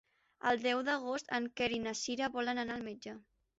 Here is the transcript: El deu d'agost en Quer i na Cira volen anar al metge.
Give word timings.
El 0.51 0.55
deu 0.63 0.81
d'agost 0.87 1.29
en 1.41 1.45
Quer 1.61 1.69
i 1.77 1.81
na 1.85 1.95
Cira 2.01 2.33
volen 2.41 2.65
anar 2.65 2.81
al 2.81 2.91
metge. 2.91 3.19